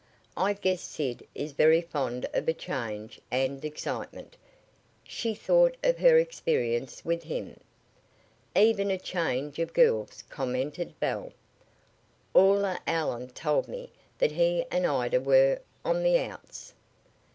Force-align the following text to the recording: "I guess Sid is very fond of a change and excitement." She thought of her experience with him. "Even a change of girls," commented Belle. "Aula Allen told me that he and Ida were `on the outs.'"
"I 0.35 0.53
guess 0.53 0.81
Sid 0.81 1.27
is 1.35 1.51
very 1.51 1.79
fond 1.81 2.25
of 2.33 2.47
a 2.47 2.55
change 2.55 3.21
and 3.29 3.63
excitement." 3.63 4.35
She 5.03 5.35
thought 5.35 5.77
of 5.83 5.99
her 5.99 6.17
experience 6.17 7.05
with 7.05 7.21
him. 7.21 7.59
"Even 8.55 8.89
a 8.89 8.97
change 8.97 9.59
of 9.59 9.73
girls," 9.75 10.23
commented 10.27 10.99
Belle. 10.99 11.33
"Aula 12.33 12.79
Allen 12.87 13.29
told 13.29 13.67
me 13.67 13.91
that 14.17 14.31
he 14.31 14.65
and 14.71 14.87
Ida 14.87 15.21
were 15.21 15.59
`on 15.85 16.01
the 16.01 16.17
outs.'" 16.17 16.73